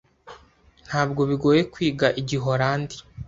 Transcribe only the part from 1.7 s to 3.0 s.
kwiga Igiholandi.